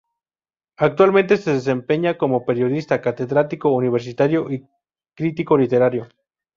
Actualmente 0.87 1.37
se 1.37 1.51
desempeña 1.53 2.17
como 2.17 2.43
periodista, 2.43 3.01
catedrático 3.01 3.69
universitario 3.69 4.49
y 4.51 4.65
crítico 5.13 5.55
literario. 5.59 6.07